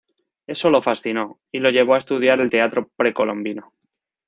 Eso 0.47 0.71
lo 0.71 0.81
fascinó 0.81 1.39
y 1.51 1.59
lo 1.59 1.69
llevó 1.69 1.93
a 1.93 1.99
estudiar 1.99 2.39
el 2.41 2.49
teatro 2.49 2.89
precolombino. 2.97 3.75